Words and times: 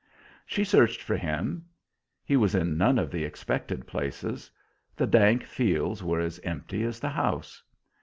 She 0.47 0.63
searched 0.63 0.99
for 1.03 1.15
him. 1.15 1.65
He 2.25 2.35
was 2.35 2.55
in 2.55 2.75
none 2.75 2.97
of 2.97 3.11
the 3.11 3.23
expected 3.23 3.85
places; 3.85 4.49
the 4.95 5.05
dank 5.05 5.43
fields 5.43 6.03
were 6.03 6.19
as 6.21 6.39
empty 6.39 6.81
as 6.83 6.99
the 6.99 7.09
house. 7.09 7.61